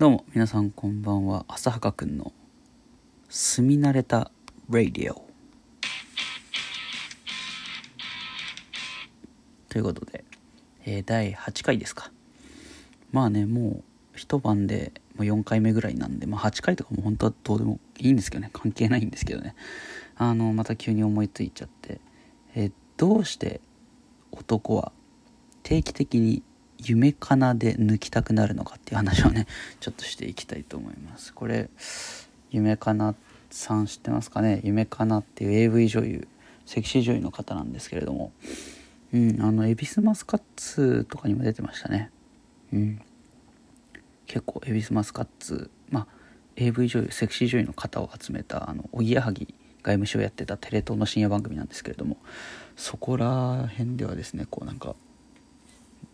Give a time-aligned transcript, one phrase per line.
[0.00, 1.44] どうも皆さんこんばんは。
[1.46, 2.32] 浅はかくんの
[3.28, 4.32] 住み慣れた
[4.70, 5.28] ラディオ
[9.68, 10.24] ということで、
[10.86, 12.10] えー第8回ですか。
[13.12, 13.82] まあねも
[14.14, 18.48] う一晩でもう4回目ぐらいなんで、まあ、8回とかも本当はどうでもいいんですけどね。
[18.54, 19.54] 関係ないんですけどね。
[20.16, 22.00] あのまた急に思いついちゃって、
[22.54, 23.60] えーどうして
[24.32, 24.92] 男は
[25.62, 26.42] 定期的に
[26.84, 29.46] 夢かなで抜きたくなるのかっていう話をね
[29.80, 31.32] ちょっとしていきたいと思います。
[31.34, 31.68] これ
[32.50, 33.14] 夢かな
[33.50, 34.60] さん知ってますかね？
[34.64, 36.28] 夢かなっていう AV 女優
[36.66, 38.32] セクシー女優の方なんですけれども。
[39.12, 42.10] うんあの恵比寿マスカッツとかにも出てましたね。
[42.72, 43.00] うん。
[44.26, 46.06] 結構恵比寿マスカッツまあ
[46.54, 49.52] AV 女優セクシー女優の方を集めたあのおぎやはぎ
[49.82, 52.18] が MC をやってたテレ東の深夜番組なんですけれども。
[52.76, 54.94] そこら辺ではですねこうなんか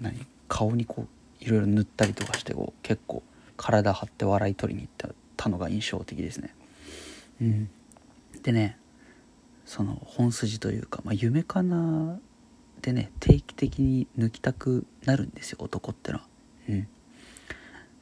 [0.00, 0.24] 何？
[0.48, 1.06] 顔にこ
[1.40, 3.22] ういろいろ塗ったりとかしてこう結構
[3.56, 6.54] 体張って笑い取りに行ったのが印象的ですね。
[7.40, 7.70] うん、
[8.42, 8.78] でね
[9.64, 12.18] その本筋というか、まあ、夢かな
[12.82, 16.24] でね定期的に抜きたくなるんですよ男ってのは。
[16.68, 16.88] うん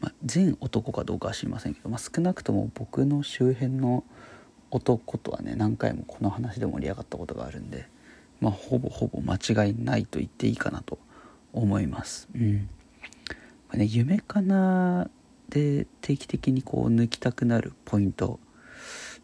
[0.01, 4.03] まあ、全男かどうかは知りませんけど、まあ、少なくとも僕の周辺の
[4.73, 7.87] 男とはね何回もこの話で盛り上がったことがあるんで、
[8.41, 10.99] まあ、ほぼほぼ間違いないと言っていいかなと
[11.53, 12.29] 思います。
[12.35, 12.69] うん。
[13.69, 15.09] これね、夢かな
[15.49, 18.39] で定期的にこう抜きたくなるポイント。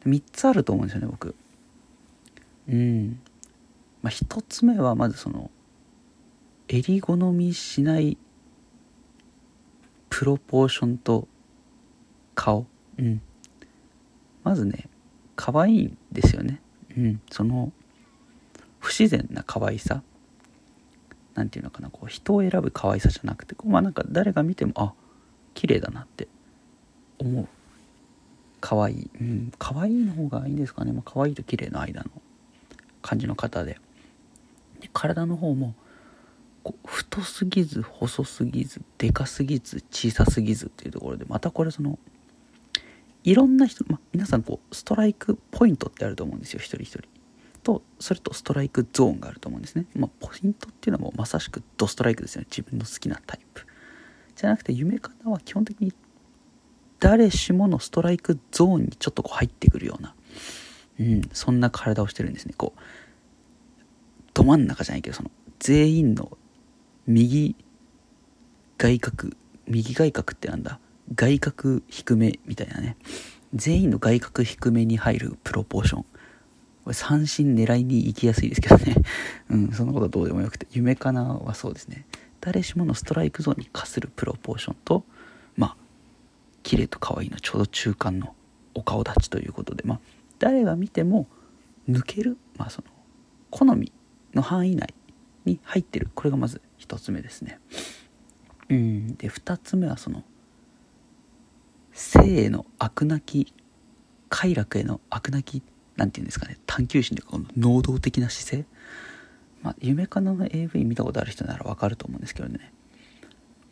[0.05, 1.35] 3つあると思うんですよね僕。
[2.69, 3.21] うん。
[4.03, 5.51] まあ、1つ目はまずその
[6.69, 8.17] 襟好みしない
[10.11, 11.27] プロポーションと
[12.35, 12.67] 顔、
[12.99, 13.23] うん、
[14.45, 14.89] まずね
[15.35, 16.61] 可愛いんですよね、
[16.97, 17.73] うん、その
[18.81, 20.03] 不自然な可愛さ
[21.39, 24.93] なんていうのかなこう人を選ぶ可愛さじゃなくてこうまあなんか誰が見てもあ
[25.55, 26.27] 綺麗だなって
[27.19, 27.49] 思う。
[28.61, 29.11] 可愛い。
[29.21, 29.53] うん。
[29.57, 32.11] 可愛いの方がいいんですかね、まあ、可愛いと綺麗の間の
[33.03, 33.79] 感じの方で。
[34.81, 35.75] で体の方も
[36.65, 41.99] こう太すぎず細すぎずでかすぎず小さすぎずっていうところでまたこれその
[43.25, 47.18] いろんな人、まあ、皆さんこうストライクポイントってあると思うんですよ一人一人。
[47.63, 52.49] とそれとストライクゾーンがあると思うんですね、まあ、ポイントっていうのはもうまさしくドストライクですよね。
[52.51, 53.67] 自分の好きなタイプ。
[54.37, 55.93] じゃなくて夢方は基本的に
[57.01, 60.15] 誰しものストライクゾーンにちょっとこう入ってくるような、
[61.01, 62.55] うん、そんな体をしてるんですね。
[62.57, 62.81] こう
[64.35, 66.37] ど真ん中じゃないけどその全員の
[67.07, 67.57] 右
[68.79, 69.31] 外角
[69.67, 70.79] 右外角ってなんだ？
[71.15, 72.97] 外角低めみたいなね。
[73.55, 76.05] 全員の外角低めに入るプロポーション。
[76.89, 78.95] これ三振狙いに行きやすいですけどね。
[79.51, 80.67] うんそんなことはどうでもよくて。
[80.71, 82.07] 夢かなはそうですね。
[82.41, 85.05] 誰しものストライクゾーンに課するプロポーションと
[85.55, 85.77] まあ
[86.63, 88.35] 綺麗と可愛いのちょうど中間の
[88.73, 90.01] お顔立ちということでまあ
[90.39, 91.29] 誰が見ても
[91.91, 92.89] 抜けるまあその
[93.51, 93.93] 好み
[94.33, 94.95] の範囲内
[95.45, 96.09] に入ってる。
[96.15, 97.61] これがまず一つ目ですね。
[98.71, 100.25] うんで二つ目はその
[101.93, 103.53] 生への悪なき
[104.31, 105.63] 快楽への悪なき
[105.99, 108.65] なんていうんですかね探求心というかこの能動的な姿勢。
[109.63, 112.73] まあ夢かなの AV 見たことある人ならわかると思うんですけどね。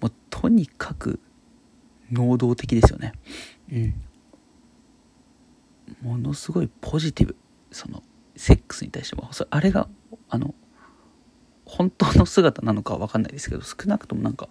[0.01, 1.21] もうとにかく
[2.11, 3.13] 能動的ですよね。
[3.73, 3.95] うん。
[6.03, 7.37] ものすごいポジティブ。
[7.71, 8.03] その
[8.35, 9.33] セックスに対しても。
[9.33, 9.89] それあれが
[10.29, 10.55] あの
[11.65, 14.49] 本当の姿なのかは分かんないですけど少なくともなんか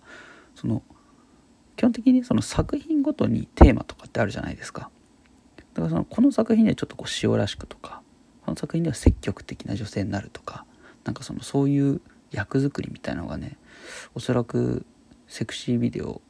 [0.55, 0.81] その
[1.75, 4.89] 基本的にその作品ごとにテーマとかってあるじゃないですか
[5.75, 8.01] だからそのこの作品ではちょっとこう塩らしくとか
[8.45, 10.65] この作品では積極的な女性になるとか
[11.03, 13.57] なんかそのそういう役作りみたいなのがね
[14.15, 14.85] おそらく
[15.27, 16.21] セクシービデオ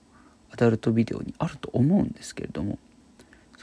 [0.52, 2.78] アダルトビデオにあると思うんですけれども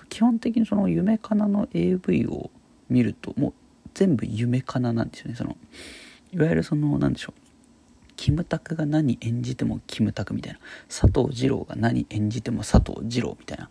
[0.09, 2.51] 基本的にその夢かなの AV を
[2.89, 3.53] 見るともう
[3.95, 5.35] 全部夢かななんですよね。
[5.35, 5.57] その
[6.33, 7.41] いわゆるその何でしょう
[8.17, 13.71] キムタクが何演じてもキムタクみたいな佐藤二郎が何演じても佐藤二郎みたいな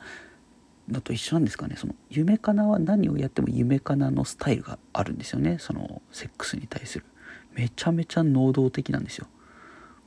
[0.92, 1.76] のと一緒なんですかね。
[1.78, 5.58] その夢かなは何をやっても夢かなのスタイルがあるんですよね。
[5.60, 7.06] そのセックスに対する。
[7.54, 9.28] めちゃめちゃ能動的なんですよ。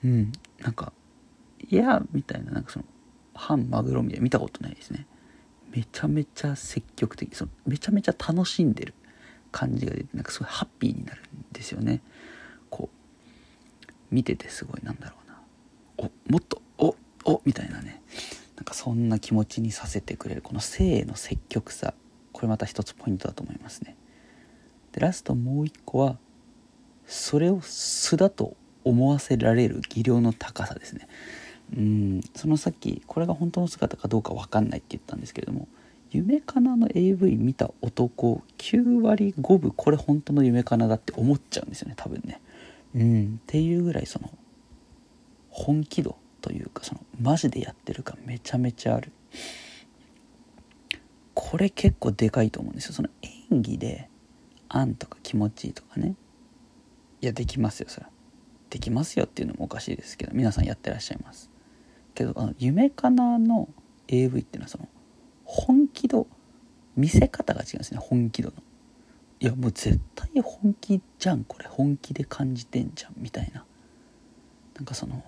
[0.04, 0.32] うん。
[0.60, 0.92] なんか
[1.68, 2.84] いやみたいななんかその
[3.34, 5.06] 半マグロみたいな見たことないですね。
[5.70, 7.34] めちゃめちゃ積極的。
[7.34, 8.94] そのめちゃめちゃ楽しんでる
[9.50, 12.00] 感じが出てなんかすごいハッピーになるんですよね。
[12.70, 15.40] こう見ててすごいなんだろうな。
[15.96, 18.02] おもっとおおみたいなね
[18.56, 21.94] なんかそんな気持ちにさせてくれるこの性への積極さ
[22.32, 23.96] これまた一つポイントだと思いますね。
[24.92, 26.18] でラストもう一個は
[27.06, 31.08] それを素だと思わせられる技量の高さですね。
[31.76, 35.66] うんそのさっきこれが本当の姿かどうか分かんないって言ったんですけれども
[36.10, 42.40] 夢かなの AV 見た男9割5分これ本当の夢かなだって思っちゃうんですよね多分ね。
[42.94, 44.30] うんっていうぐらいその
[45.50, 49.12] 本気度というかそのマジでやってるかめちゃめちゃある。
[51.32, 52.92] これ結構でかいと思うんですよ。
[52.92, 53.08] その
[53.50, 54.10] 演技で
[54.68, 56.16] 「あん」とか気持ちいいとかね。
[57.22, 58.06] いやできますよそれ
[58.68, 61.48] できますよっていうのもおかしいですけど皆さんやってらっしゃいます。
[62.14, 63.70] けどあの夢かなの
[64.08, 64.86] AV っていうのはその
[65.46, 66.26] 本気度
[66.94, 68.56] 見せ方が違うんですね本気度の。
[69.40, 71.68] いやもう絶対本気じゃんこれ。
[71.68, 73.64] 本気で感じてんじゃんみたいな。
[74.74, 75.24] なんかその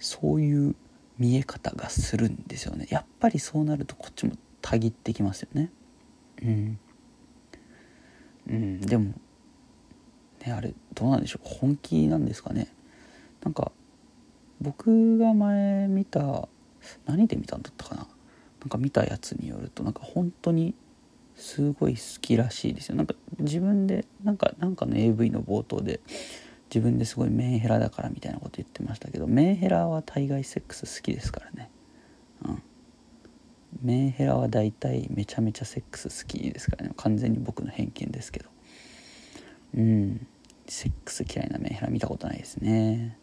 [0.00, 0.74] そういう
[1.18, 2.86] 見え方がするんですよね。
[2.90, 4.32] やっぱりそうなるとこっちも
[4.62, 5.70] たぎってきますよね。
[6.42, 6.78] うん。
[8.48, 8.80] うん。
[8.80, 9.12] でも
[10.44, 11.46] ねあれどうなんでしょう。
[11.46, 12.68] 本気なんですかね。
[13.44, 13.70] なんか
[14.60, 16.48] 僕が前見た
[17.06, 18.06] 何で見たんだったかな。
[18.60, 20.74] なんか見たやつによるとなんか本当に
[21.36, 22.96] すごい好きらしいですよ。
[22.96, 26.00] なんか自分でなんかなんかの AV の冒頭で
[26.72, 31.70] 自分ですごいメンヘラだからみたいなこと言ってましたけどメンヘラは大概セックス好きですからね。
[32.44, 32.62] うん。
[33.82, 36.92] メンヘラは大体めちゃめちゃセックス好きですからね。
[36.96, 38.48] 完全に僕の偏見ですけど。
[39.74, 40.26] うん。
[40.70, 43.18] セックス嫌いなメンヘラ見たことないですね、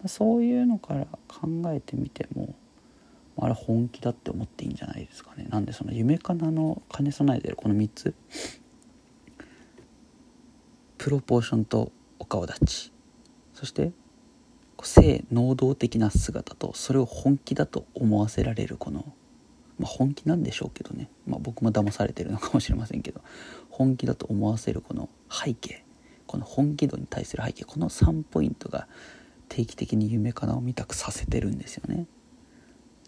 [0.00, 2.54] うん、そういうのから考えてみても
[3.36, 5.46] あれ本気だって思っていいんじゃないですかね。
[5.50, 8.14] なんでその夢かなの兼ね備えてるこの3つ
[11.04, 12.92] プロポーションとお顔立ち。
[13.52, 13.92] そして
[14.82, 19.12] 性能動的な姿とそれを本気だと思わせられるこの、
[19.78, 23.20] まあ、本気なんでしょうけどね、まあ、僕も騙されてるのかもしれませんけど。
[23.68, 25.84] 本気だと思わせるこの背景。
[26.26, 27.66] この本気度に対する背景。
[27.66, 28.88] この3ポイントが
[29.50, 32.06] 定期的に夢かなを見たくさせてるんですよね。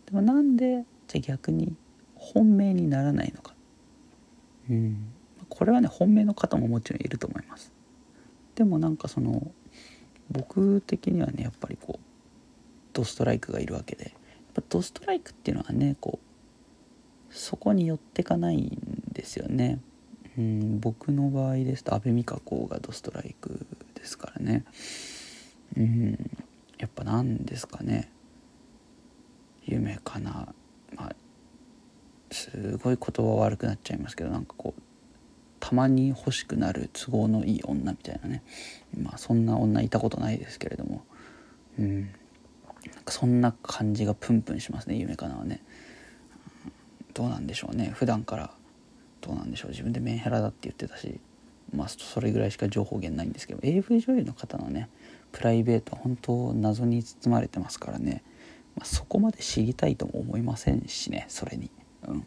[0.05, 1.75] でもなんでじゃ逆に
[2.15, 3.55] 本命にならないのか。
[4.69, 5.09] うん。
[5.49, 7.75] これはね本命の方ももちろんいると思います。
[8.57, 9.53] でもなんかその
[10.31, 12.01] 僕的にはねやっぱりこう
[12.93, 14.05] ドストライクがいるわけで。
[14.05, 14.13] やっ
[14.55, 16.19] ぱドストライクっていうのはねこ
[17.31, 18.79] うそこに寄ってかないん
[19.13, 19.81] ですよね。
[20.39, 24.65] うん僕の場合ですと阿部美香子がドストライクですからね。
[25.77, 26.31] うん
[26.79, 28.11] やっぱ何ですかね。
[29.65, 30.55] 夢かな。
[30.95, 31.17] まあ
[32.31, 34.83] すごい言葉悪くなっちゃいますけどなんかこう
[35.61, 38.43] たまに欲しくなる都合のいい女みたいなね。
[38.99, 41.05] まあそんな女いたことないですけれども。
[41.79, 42.03] うん。
[42.03, 42.11] なん
[43.05, 45.63] かそんな感じがプンプンしますね夢かなはね、
[47.15, 47.91] どうなんでしょうね。
[47.95, 48.51] 普段から。
[49.21, 49.71] どうなんでしょう。
[49.71, 51.21] 自分でメンヘラだって言ってたし。
[51.75, 53.61] まあそれぐらいしか情報源ないんですけど。
[53.63, 54.89] AV 女優の方のね
[55.33, 58.23] プライベートは本当謎に包まれてますからね。
[58.77, 61.71] まあ、そこまで知りたいとも思いませんしねそれに、
[62.07, 62.27] うん。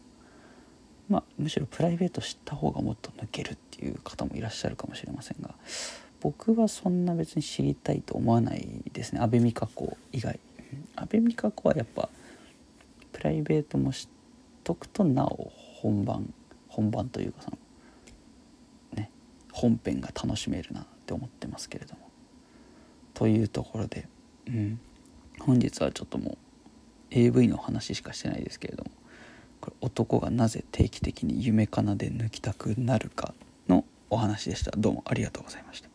[1.10, 5.54] まあ、むしろプライベート知った方がもっと抜けるっていう方もいらっしゃるかもしれませんが
[6.20, 9.20] 僕はそんな別に知りたいと思わないですね。
[9.20, 10.38] 阿部美香子以外。
[10.94, 12.08] 阿部美香子はやっぱ
[13.12, 14.08] プライベートも知っ
[14.62, 16.32] とくとなお本番
[16.68, 17.58] 本番というかその
[18.94, 19.10] ね
[19.50, 22.00] 本編が楽しめるなって思ってますけれども。
[23.14, 24.06] というところで
[24.46, 24.78] うん。
[25.40, 26.38] 本日はちょっともう
[27.10, 28.90] AV の話しかしてないですけれども。
[29.60, 33.34] これ男がなぜ定期的に夢かなで抜きたくなるか
[33.68, 34.72] のお話でした。
[34.76, 35.89] どうもありがとうございました。